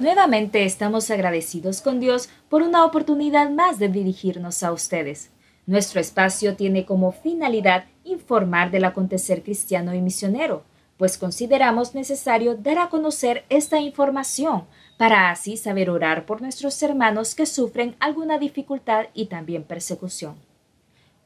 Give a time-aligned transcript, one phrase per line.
[0.00, 5.30] Nuevamente estamos agradecidos con Dios por una oportunidad más de dirigirnos a ustedes.
[5.66, 10.62] Nuestro espacio tiene como finalidad informar del acontecer cristiano y misionero,
[10.98, 14.64] pues consideramos necesario dar a conocer esta información
[14.98, 20.36] para así saber orar por nuestros hermanos que sufren alguna dificultad y también persecución.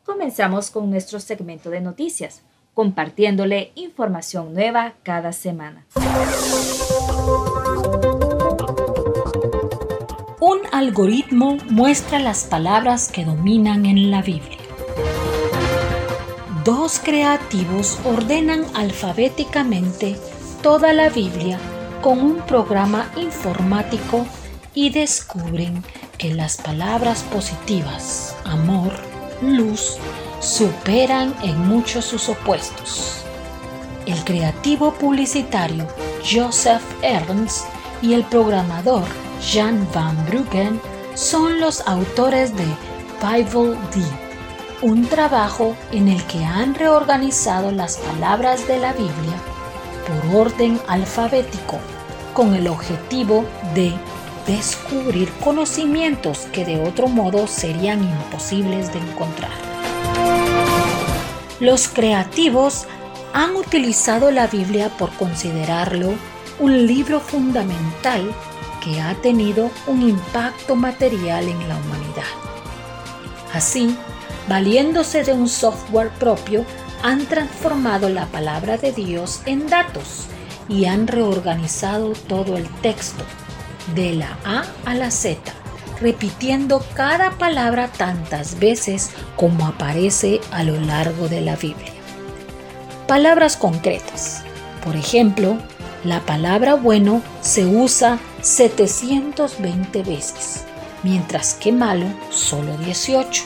[0.02, 5.84] Comenzamos con nuestro segmento de noticias, compartiéndole información nueva cada semana.
[10.73, 14.56] Algoritmo muestra las palabras que dominan en la Biblia.
[16.65, 20.17] Dos creativos ordenan alfabéticamente
[20.62, 21.59] toda la Biblia
[22.00, 24.27] con un programa informático
[24.73, 25.84] y descubren
[26.17, 28.95] que las palabras positivas, amor,
[29.43, 29.98] luz,
[30.41, 33.25] superan en muchos sus opuestos.
[34.06, 35.87] El creativo publicitario
[36.25, 37.67] Joseph Ernst
[38.00, 39.05] y el programador
[39.44, 40.80] Jan van Bruggen
[41.14, 42.64] son los autores de
[43.20, 44.02] Bible D,
[44.82, 49.34] un trabajo en el que han reorganizado las palabras de la Biblia
[50.06, 51.78] por orden alfabético
[52.34, 53.92] con el objetivo de
[54.46, 59.50] descubrir conocimientos que de otro modo serían imposibles de encontrar.
[61.58, 62.86] Los creativos
[63.32, 66.14] han utilizado la Biblia por considerarlo
[66.60, 68.32] un libro fundamental
[68.83, 72.32] que ha tenido un impacto material en la humanidad.
[73.53, 73.97] Así,
[74.48, 76.65] valiéndose de un software propio,
[77.03, 80.26] han transformado la palabra de Dios en datos
[80.69, 83.25] y han reorganizado todo el texto,
[83.94, 85.41] de la A a la Z,
[86.00, 91.93] repitiendo cada palabra tantas veces como aparece a lo largo de la Biblia.
[93.09, 94.44] Palabras concretas.
[94.84, 95.59] Por ejemplo,
[96.04, 100.64] la palabra bueno se usa 720 veces,
[101.02, 103.44] mientras que malo solo 18.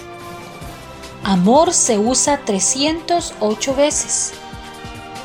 [1.23, 4.33] Amor se usa 308 veces,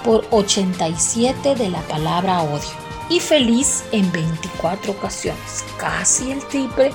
[0.03, 6.91] por 87 de la palabra odio, y feliz en 24 ocasiones, casi el triple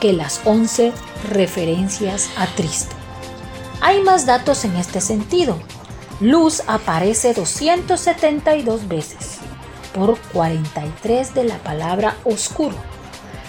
[0.00, 0.92] que las 11
[1.30, 2.94] referencias a triste.
[3.80, 5.58] Hay más datos en este sentido.
[6.20, 9.39] Luz aparece 272 veces,
[9.94, 12.76] por 43 de la palabra oscuro.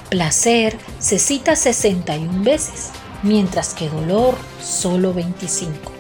[0.09, 2.90] Placer se cita 61 veces,
[3.24, 5.91] mientras que dolor solo 25.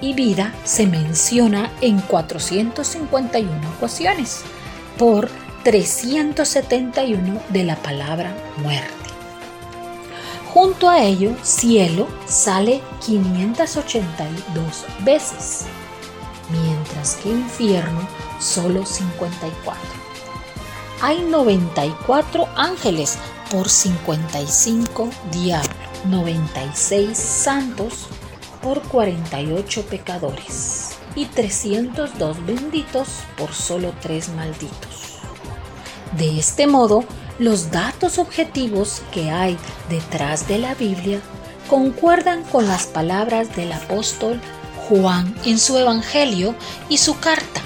[0.00, 4.42] Y vida se menciona en 451 ocasiones,
[4.98, 5.28] por
[5.64, 8.94] 371 de la palabra muerte.
[10.56, 15.66] Junto a ello, cielo sale 582 veces,
[16.50, 18.06] mientras que infierno
[18.38, 19.80] solo 54.
[21.02, 23.18] Hay 94 ángeles
[23.50, 25.76] por 55 diablos,
[26.06, 28.08] 96 santos
[28.62, 35.18] por 48 pecadores y 302 benditos por solo 3 malditos.
[36.16, 37.04] De este modo,
[37.38, 39.58] los datos objetivos que hay
[39.90, 41.20] detrás de la Biblia
[41.68, 44.40] concuerdan con las palabras del apóstol
[44.88, 46.54] Juan en su Evangelio
[46.88, 47.60] y su carta.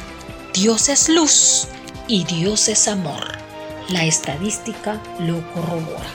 [0.54, 1.68] Dios es luz
[2.08, 3.38] y Dios es amor.
[3.88, 6.08] La estadística lo corrobora.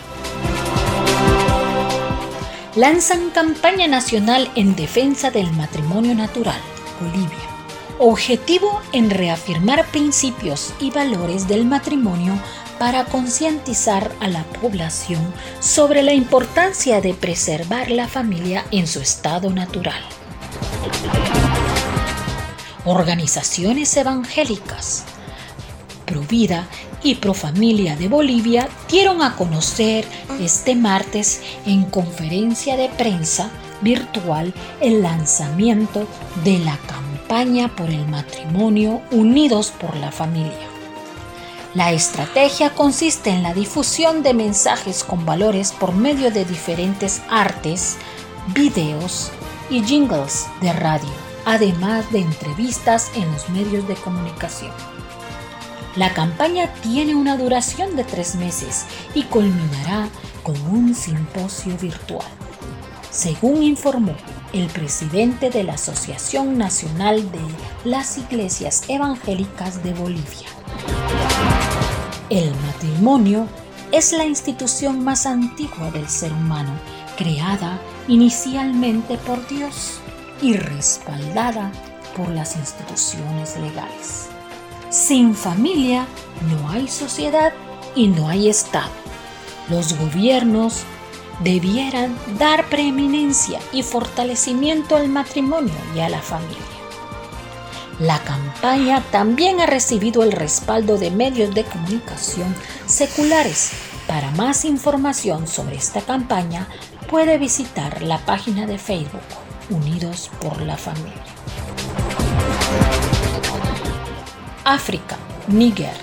[2.76, 6.60] Lanzan campaña nacional en defensa del matrimonio natural,
[7.00, 7.50] Bolivia.
[8.00, 12.34] Objetivo en reafirmar principios y valores del matrimonio
[12.80, 15.22] para concientizar a la población
[15.62, 20.04] sobre la importancia de preservar la familia en su estado natural.
[22.86, 25.06] Organizaciones evangélicas,
[26.06, 26.68] Provida
[27.02, 30.06] y Profamilia de Bolivia dieron a conocer
[30.40, 33.50] este martes en conferencia de prensa
[33.82, 36.08] virtual el lanzamiento
[36.44, 40.70] de la campaña por el matrimonio Unidos por la Familia.
[41.74, 47.98] La estrategia consiste en la difusión de mensajes con valores por medio de diferentes artes,
[48.54, 49.32] videos
[49.70, 54.72] y jingles de radio además de entrevistas en los medios de comunicación.
[55.96, 60.10] La campaña tiene una duración de tres meses y culminará
[60.44, 62.28] con un simposio virtual.
[63.12, 64.14] Según informó
[64.52, 67.40] el presidente de la Asociación Nacional de
[67.90, 70.50] las Iglesias Evangélicas de Bolivia.
[72.30, 73.48] El matrimonio
[73.92, 76.72] es la institución más antigua del ser humano,
[77.18, 80.00] creada inicialmente por Dios
[80.42, 81.72] y respaldada
[82.16, 84.28] por las instituciones legales.
[84.90, 86.06] Sin familia
[86.50, 87.54] no hay sociedad
[87.96, 88.92] y no hay Estado.
[89.70, 90.84] Los gobiernos
[91.44, 96.58] debieran dar preeminencia y fortalecimiento al matrimonio y a la familia.
[98.00, 102.54] La campaña también ha recibido el respaldo de medios de comunicación
[102.86, 103.72] seculares.
[104.06, 106.68] Para más información sobre esta campaña
[107.10, 109.22] puede visitar la página de Facebook
[109.70, 111.24] Unidos por la Familia.
[114.64, 115.18] África,
[115.48, 115.96] Níger.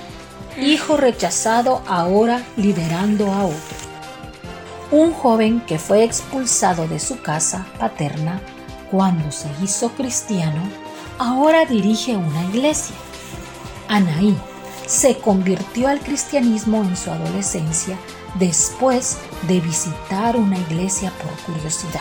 [0.57, 3.77] Hijo rechazado ahora liderando a otro.
[4.91, 8.41] Un joven que fue expulsado de su casa paterna
[8.91, 10.63] cuando se hizo cristiano,
[11.19, 12.95] ahora dirige una iglesia.
[13.89, 14.37] Anaí
[14.87, 17.97] se convirtió al cristianismo en su adolescencia
[18.35, 19.19] después
[19.49, 22.01] de visitar una iglesia por curiosidad.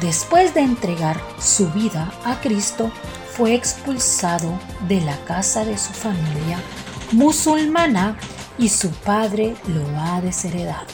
[0.00, 2.90] Después de entregar su vida a Cristo,
[3.32, 4.52] fue expulsado
[4.88, 6.58] de la casa de su familia
[7.12, 8.16] musulmana
[8.58, 10.86] y su padre lo ha desheredado.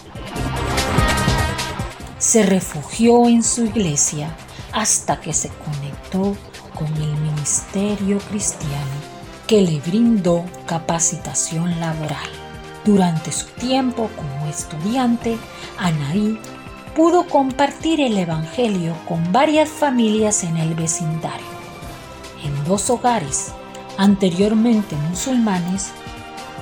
[2.18, 4.34] Se refugió en su iglesia
[4.72, 6.36] hasta que se conectó
[6.74, 12.39] con el ministerio cristiano que le brindó capacitación laboral.
[12.90, 15.38] Durante su tiempo como estudiante,
[15.78, 16.38] Anaí
[16.96, 21.60] pudo compartir el Evangelio con varias familias en el vecindario
[22.42, 23.52] en dos hogares
[23.96, 25.92] anteriormente musulmanes,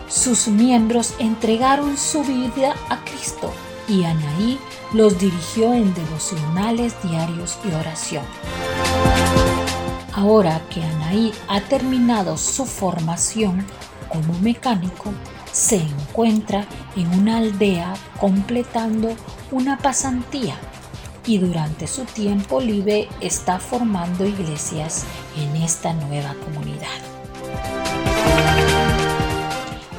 [0.08, 3.52] sus miembros entregaron su vida a Cristo
[3.86, 4.58] y Anaí
[4.92, 8.24] los dirigió en devocionales diarios y oración.
[10.12, 13.64] Ahora que Anaí ha terminado su formación
[14.08, 15.12] como mecánico,
[15.58, 19.16] se encuentra en una aldea completando
[19.50, 20.54] una pasantía
[21.26, 25.04] y durante su tiempo libre está formando iglesias
[25.36, 26.86] en esta nueva comunidad.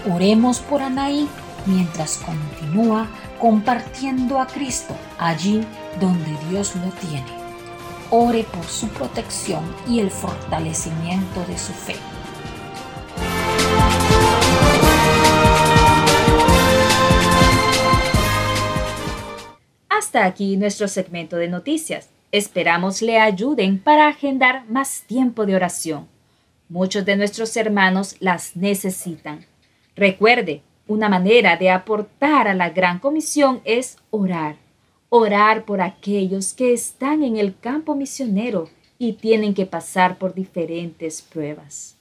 [0.09, 1.27] Oremos por Anaí
[1.65, 3.07] mientras continúa
[3.37, 5.61] compartiendo a Cristo allí
[5.99, 7.37] donde Dios lo tiene.
[8.11, 11.97] Ore por su protección y el fortalecimiento de su fe.
[19.99, 22.09] Hasta aquí nuestro segmento de noticias.
[22.31, 26.07] Esperamos le ayuden para agendar más tiempo de oración.
[26.69, 29.45] Muchos de nuestros hermanos las necesitan.
[29.97, 34.55] Recuerde, una manera de aportar a la gran comisión es orar.
[35.09, 41.21] Orar por aquellos que están en el campo misionero y tienen que pasar por diferentes
[41.21, 41.97] pruebas.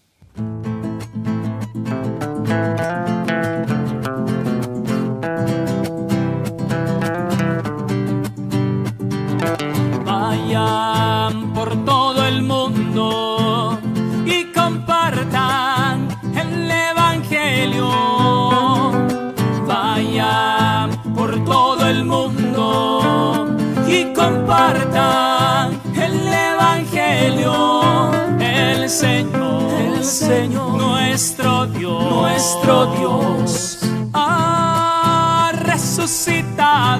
[30.28, 33.78] Señor, nuestro Dios, nuestro Dios
[34.12, 36.98] ha resucitado.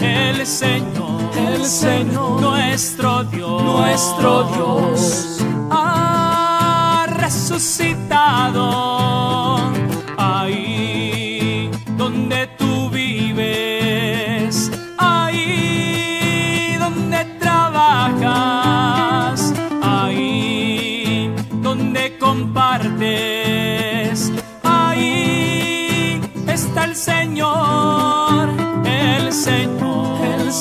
[0.00, 5.38] El Señor, el Señor, nuestro Dios, nuestro Dios
[5.70, 8.91] ha resucitado.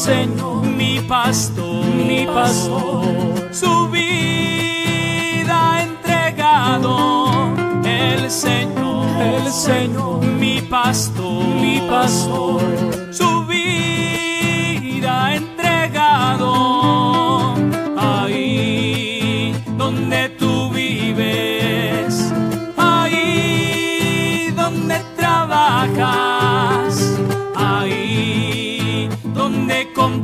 [0.02, 3.04] Señor, mi pastor, mi pastor,
[3.52, 7.54] su vida entregado.
[7.86, 12.62] El Señor, el Señor, mi pastor, mi pastor,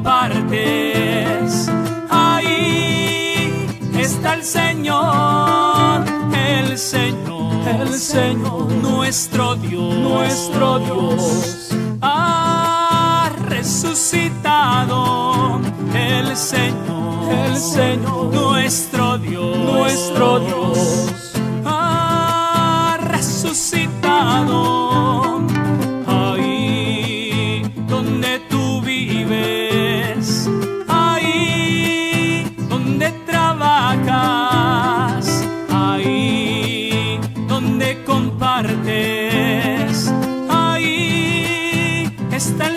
[0.08, 1.70] compartes,
[2.10, 3.52] ahí
[4.00, 15.18] está el Señor, el Señor, el Señor, nuestro Dios, nuestro Dios, ha resucitado.
[15.94, 21.27] El Señor, el Señor, nuestro Dios, nuestro Dios,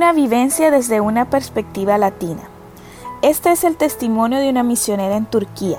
[0.00, 2.40] Una vivencia desde una perspectiva latina.
[3.20, 5.76] Este es el testimonio de una misionera en Turquía.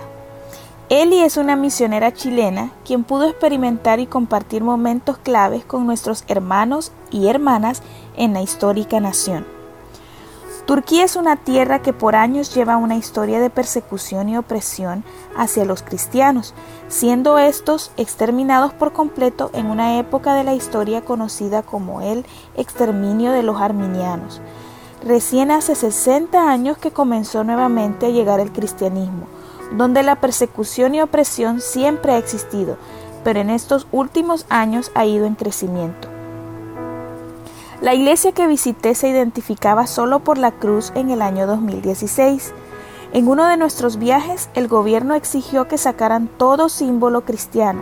[0.90, 6.92] Eli es una misionera chilena quien pudo experimentar y compartir momentos claves con nuestros hermanos
[7.10, 7.82] y hermanas
[8.16, 9.44] en la histórica nación.
[10.72, 15.04] Turquía es una tierra que por años lleva una historia de persecución y opresión
[15.36, 16.54] hacia los cristianos,
[16.88, 22.26] siendo estos exterminados por completo en una época de la historia conocida como el
[22.56, 24.40] exterminio de los arminianos.
[25.04, 29.28] Recién hace 60 años que comenzó nuevamente a llegar el cristianismo,
[29.74, 32.78] donde la persecución y opresión siempre ha existido,
[33.26, 36.11] pero en estos últimos años ha ido en crecimiento.
[37.82, 42.54] La iglesia que visité se identificaba solo por la cruz en el año 2016.
[43.12, 47.82] En uno de nuestros viajes, el gobierno exigió que sacaran todo símbolo cristiano.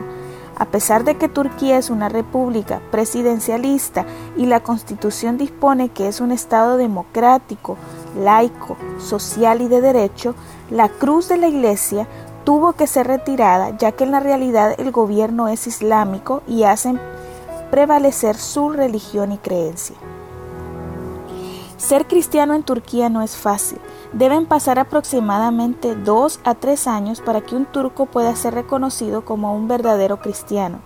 [0.58, 4.06] A pesar de que Turquía es una república presidencialista
[4.38, 7.76] y la constitución dispone que es un Estado democrático,
[8.18, 10.34] laico, social y de derecho,
[10.70, 12.08] la cruz de la iglesia
[12.46, 17.02] tuvo que ser retirada ya que en la realidad el gobierno es islámico y hacen
[17.72, 19.96] prevalecer su religión y creencia.
[21.78, 23.80] Ser cristiano en Turquía no es fácil.
[24.12, 29.56] Deben pasar aproximadamente dos a tres años para que un turco pueda ser reconocido como
[29.56, 30.80] un verdadero cristiano,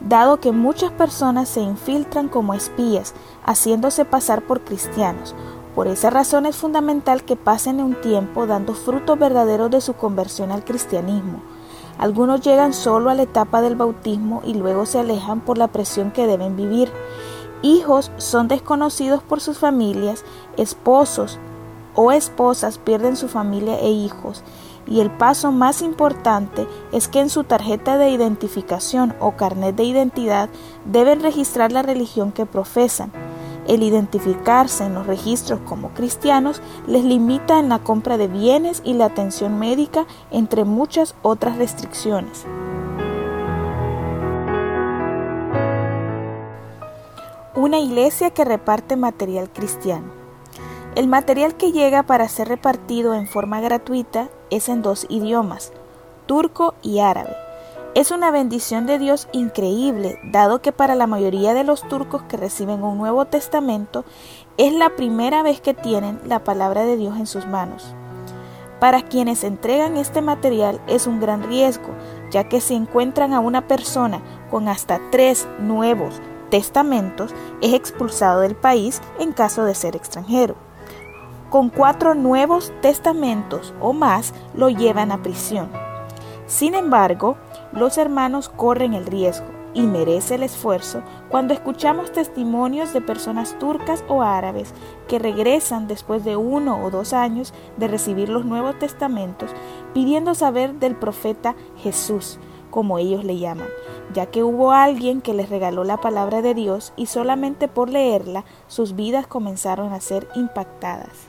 [0.00, 5.34] dado que muchas personas se infiltran como espías, haciéndose pasar por cristianos.
[5.74, 10.50] Por esa razón es fundamental que pasen un tiempo dando frutos verdaderos de su conversión
[10.50, 11.40] al cristianismo.
[11.98, 16.12] Algunos llegan solo a la etapa del bautismo y luego se alejan por la presión
[16.12, 16.92] que deben vivir.
[17.62, 20.24] Hijos son desconocidos por sus familias,
[20.56, 21.38] esposos
[21.96, 24.44] o esposas pierden su familia e hijos.
[24.86, 29.84] Y el paso más importante es que en su tarjeta de identificación o carnet de
[29.84, 30.48] identidad
[30.84, 33.10] deben registrar la religión que profesan.
[33.68, 38.94] El identificarse en los registros como cristianos les limita en la compra de bienes y
[38.94, 42.46] la atención médica, entre muchas otras restricciones.
[47.54, 50.12] Una iglesia que reparte material cristiano.
[50.94, 55.72] El material que llega para ser repartido en forma gratuita es en dos idiomas,
[56.26, 57.47] turco y árabe.
[57.94, 62.36] Es una bendición de Dios increíble, dado que para la mayoría de los turcos que
[62.36, 64.04] reciben un Nuevo Testamento
[64.58, 67.94] es la primera vez que tienen la palabra de Dios en sus manos.
[68.78, 71.88] Para quienes entregan este material es un gran riesgo,
[72.30, 78.54] ya que si encuentran a una persona con hasta tres nuevos testamentos, es expulsado del
[78.54, 80.54] país en caso de ser extranjero.
[81.50, 85.68] Con cuatro nuevos testamentos o más, lo llevan a prisión.
[86.46, 87.36] Sin embargo,
[87.72, 94.02] los hermanos corren el riesgo y merece el esfuerzo cuando escuchamos testimonios de personas turcas
[94.08, 94.72] o árabes
[95.06, 99.50] que regresan después de uno o dos años de recibir los Nuevos Testamentos
[99.94, 102.38] pidiendo saber del profeta Jesús,
[102.70, 103.68] como ellos le llaman,
[104.14, 108.44] ya que hubo alguien que les regaló la palabra de Dios y solamente por leerla
[108.66, 111.28] sus vidas comenzaron a ser impactadas.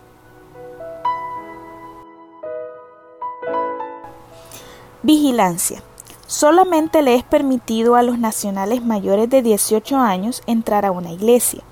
[5.01, 5.81] Vigilancia.
[6.29, 11.63] Solamente le es permitido a los nacionales mayores de 18 años entrar a una iglesia.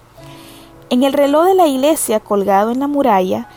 [0.89, 3.47] En el reloj de la iglesia colgado en la muralla,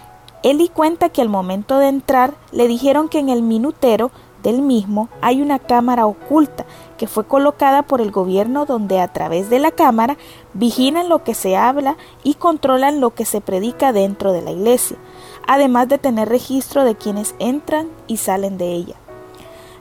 [0.42, 4.10] Eli cuenta que al momento de entrar le dijeron que en el minutero
[4.42, 6.66] del mismo hay una cámara oculta
[6.98, 10.18] que fue colocada por el gobierno donde a través de la cámara
[10.52, 14.98] vigilan lo que se habla y controlan lo que se predica dentro de la iglesia,
[15.46, 18.99] además de tener registro de quienes entran y salen de ella.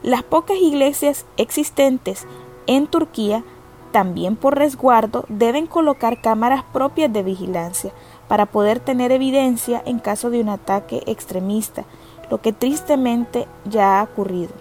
[0.02, 2.26] Las pocas iglesias existentes
[2.66, 3.44] en Turquía,
[3.92, 7.92] también por resguardo, deben colocar cámaras propias de vigilancia
[8.26, 11.84] para poder tener evidencia en caso de un ataque extremista,
[12.30, 14.52] lo que tristemente ya ha ocurrido.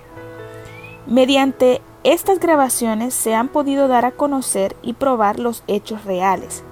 [1.07, 6.63] Mediante estas grabaciones se han podido dar a conocer y probar los hechos reales.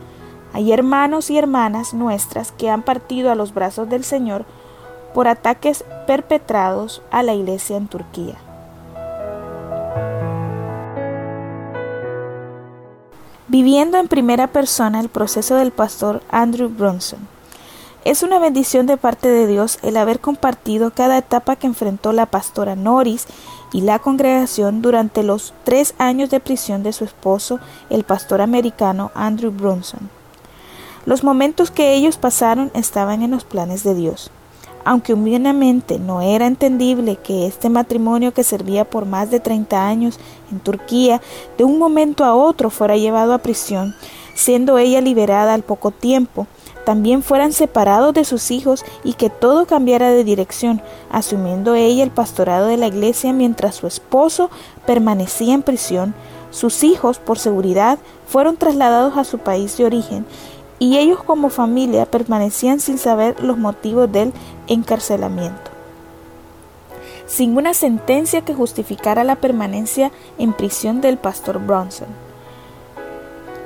[0.53, 4.45] Hay hermanos y hermanas nuestras que han partido a los brazos del Señor
[5.13, 8.36] por ataques perpetrados a la iglesia en Turquía.
[13.50, 17.30] Viviendo en primera persona el proceso del pastor Andrew Bronson.
[18.04, 22.25] Es una bendición de parte de Dios el haber compartido cada etapa que enfrentó la
[22.25, 23.25] pastora Norris
[23.72, 29.12] y la congregación durante los tres años de prisión de su esposo, el pastor americano
[29.16, 30.10] Andrew Brunson.
[31.06, 34.30] Los momentos que ellos pasaron estaban en los planes de Dios.
[34.89, 40.17] Aunque humanamente no era entendible que este matrimonio que servía por más de 30 años
[40.50, 41.22] en Turquía
[41.58, 43.94] de un momento a otro fuera llevado a prisión,
[44.34, 46.48] siendo ella liberada al poco tiempo,
[46.86, 52.12] también fueran separados de sus hijos y que todo cambiara de dirección, asumiendo ella el
[52.12, 54.50] pastorado de la iglesia mientras su esposo
[54.86, 56.15] permanecía en prisión,
[56.50, 60.25] sus hijos, por seguridad, fueron trasladados a su país de origen
[60.79, 64.34] y ellos como familia permanecían sin saber los motivos del
[64.67, 65.72] encarcelamiento.
[67.25, 72.07] Sin una sentencia que justificara la permanencia en prisión del pastor Bronson.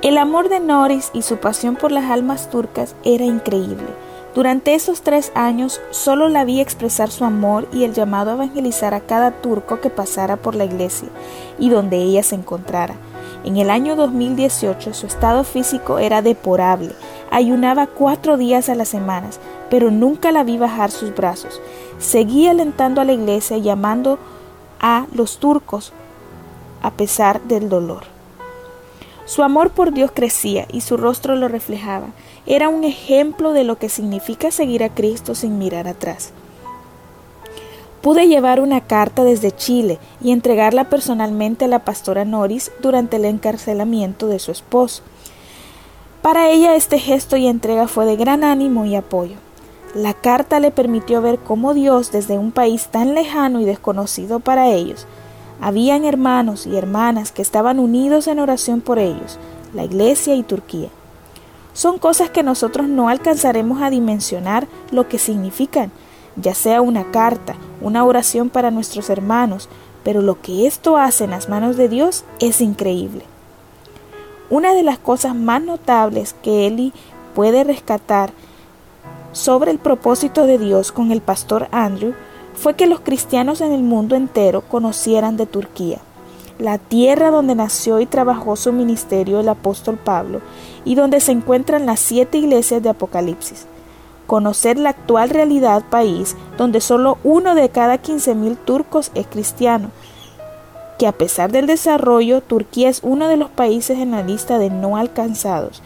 [0.02, 3.86] El amor de Norris y su pasión por las almas turcas era increíble.
[4.34, 8.94] Durante esos tres años solo la vi expresar su amor y el llamado a evangelizar
[8.94, 11.08] a cada turco que pasara por la iglesia
[11.58, 12.96] y donde ella se encontrara.
[13.44, 16.94] En el año 2018 su estado físico era deplorable.
[17.30, 19.30] Ayunaba cuatro días a la semana,
[19.68, 21.60] pero nunca la vi bajar sus brazos.
[21.98, 24.18] Seguía alentando a la iglesia y llamando
[24.80, 25.92] a los turcos
[26.82, 28.04] a pesar del dolor.
[29.24, 32.08] Su amor por Dios crecía y su rostro lo reflejaba.
[32.46, 36.32] Era un ejemplo de lo que significa seguir a Cristo sin mirar atrás.
[38.02, 43.24] Pude llevar una carta desde Chile y entregarla personalmente a la pastora Norris durante el
[43.24, 45.04] encarcelamiento de su esposo.
[46.20, 49.36] Para ella este gesto y entrega fue de gran ánimo y apoyo.
[49.94, 54.68] La carta le permitió ver cómo Dios, desde un país tan lejano y desconocido para
[54.68, 55.06] ellos,
[55.60, 59.38] habían hermanos y hermanas que estaban unidos en oración por ellos,
[59.74, 60.88] la Iglesia y Turquía.
[61.72, 65.92] Son cosas que nosotros no alcanzaremos a dimensionar lo que significan,
[66.36, 69.68] ya sea una carta, una oración para nuestros hermanos,
[70.04, 73.24] pero lo que esto hace en las manos de Dios es increíble.
[74.50, 76.92] Una de las cosas más notables que Eli
[77.34, 78.32] puede rescatar
[79.32, 82.14] sobre el propósito de Dios con el pastor Andrew
[82.54, 85.98] fue que los cristianos en el mundo entero conocieran de Turquía,
[86.58, 90.42] la tierra donde nació y trabajó su ministerio el apóstol Pablo
[90.84, 93.66] y donde se encuentran las siete iglesias de Apocalipsis.
[94.26, 99.90] Conocer la actual realidad país donde solo uno de cada quince mil turcos es cristiano,
[100.98, 104.70] que a pesar del desarrollo, Turquía es uno de los países en la lista de
[104.70, 105.82] no alcanzados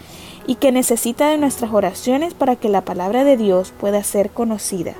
[0.47, 4.95] y que necesita de nuestras oraciones para que la palabra de Dios pueda ser conocida.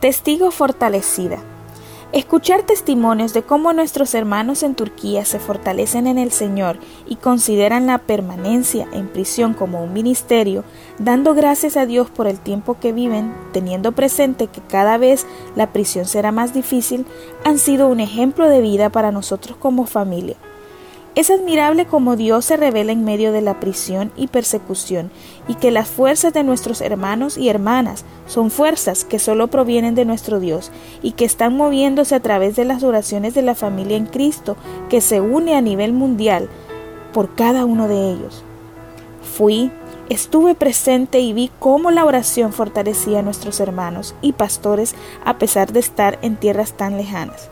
[0.00, 1.38] Testigo fortalecida.
[2.12, 7.88] Escuchar testimonios de cómo nuestros hermanos en Turquía se fortalecen en el Señor y consideran
[7.88, 10.62] la permanencia en prisión como un ministerio,
[10.98, 15.72] dando gracias a Dios por el tiempo que viven, teniendo presente que cada vez la
[15.72, 17.06] prisión será más difícil,
[17.44, 20.36] han sido un ejemplo de vida para nosotros como familia.
[21.16, 25.10] Es admirable cómo Dios se revela en medio de la prisión y persecución
[25.48, 30.04] y que las fuerzas de nuestros hermanos y hermanas son fuerzas que solo provienen de
[30.04, 34.04] nuestro Dios y que están moviéndose a través de las oraciones de la familia en
[34.04, 34.58] Cristo
[34.90, 36.50] que se une a nivel mundial
[37.14, 38.44] por cada uno de ellos.
[39.22, 39.70] Fui,
[40.10, 45.72] estuve presente y vi cómo la oración fortalecía a nuestros hermanos y pastores a pesar
[45.72, 47.48] de estar en tierras tan lejanas.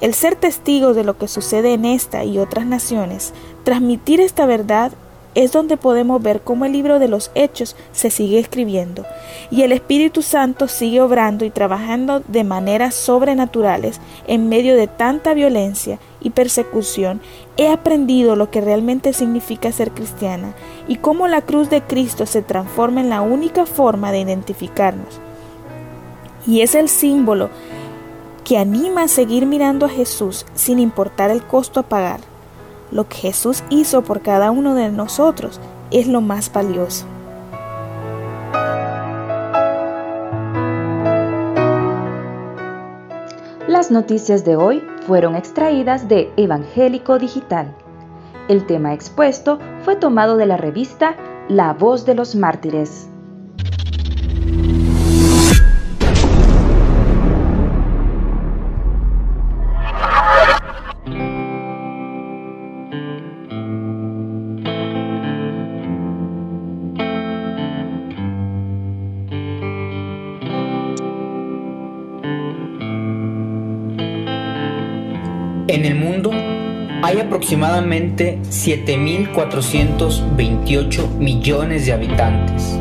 [0.00, 3.32] El ser testigos de lo que sucede en esta y otras naciones,
[3.64, 4.92] transmitir esta verdad
[5.34, 9.04] es donde podemos ver cómo el libro de los hechos se sigue escribiendo
[9.50, 15.34] y el Espíritu Santo sigue obrando y trabajando de maneras sobrenaturales en medio de tanta
[15.34, 17.20] violencia y persecución.
[17.56, 20.54] He aprendido lo que realmente significa ser cristiana
[20.88, 25.20] y cómo la cruz de Cristo se transforma en la única forma de identificarnos
[26.48, 27.50] y es el símbolo
[28.48, 32.20] que anima a seguir mirando a Jesús sin importar el costo a pagar.
[32.90, 37.04] Lo que Jesús hizo por cada uno de nosotros es lo más valioso.
[43.66, 47.76] Las noticias de hoy fueron extraídas de Evangélico Digital.
[48.48, 51.16] El tema expuesto fue tomado de la revista
[51.50, 53.10] La Voz de los Mártires.
[75.78, 76.32] En el mundo
[77.04, 82.76] hay aproximadamente 7.428 millones de habitantes.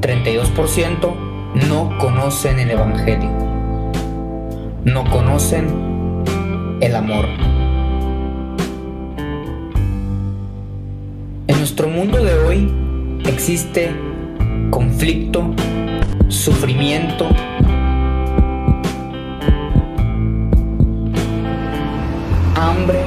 [0.00, 1.14] 32%
[1.68, 3.30] no conocen el Evangelio.
[4.84, 5.66] No conocen
[6.80, 7.26] el amor.
[11.48, 12.72] En nuestro mundo de hoy
[13.26, 13.90] existe
[14.70, 15.52] conflicto,
[16.28, 17.26] sufrimiento,
[22.62, 23.04] hambre,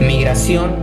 [0.00, 0.74] migración,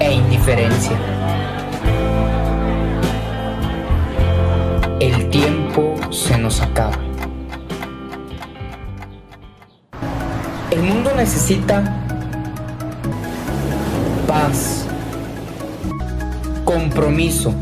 [0.00, 0.96] e indiferencia.
[4.98, 6.98] El tiempo se nos acaba.
[10.72, 11.84] El mundo necesita
[14.26, 14.86] paz,
[16.64, 17.54] compromiso,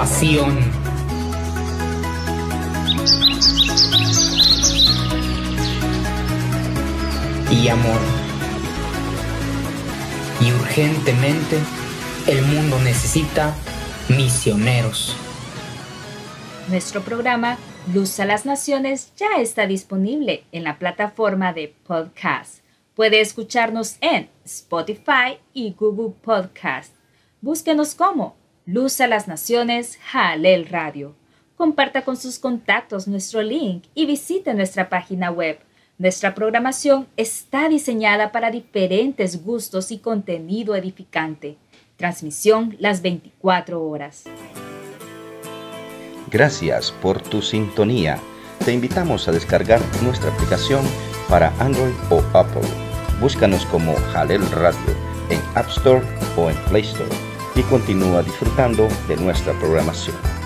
[0.00, 0.56] pasión.
[7.50, 8.00] Y amor.
[10.40, 11.58] Y urgentemente
[12.26, 13.54] el mundo necesita
[14.08, 15.14] misioneros.
[16.68, 17.58] Nuestro programa
[17.92, 22.60] Luz a las Naciones ya está disponible en la plataforma de podcast.
[22.94, 26.94] Puede escucharnos en Spotify y Google Podcast.
[27.42, 28.39] Búsquenos como
[28.72, 31.16] Luz a las Naciones, Jalel Radio.
[31.56, 35.58] Comparta con sus contactos nuestro link y visite nuestra página web.
[35.98, 41.56] Nuestra programación está diseñada para diferentes gustos y contenido edificante.
[41.96, 44.26] Transmisión las 24 horas.
[46.30, 48.20] Gracias por tu sintonía.
[48.64, 50.84] Te invitamos a descargar nuestra aplicación
[51.28, 52.62] para Android o Apple.
[53.20, 54.78] Búscanos como Jalel Radio
[55.28, 56.06] en App Store
[56.36, 57.29] o en Play Store
[57.60, 60.39] y continúa disfrutando de nuestra programación.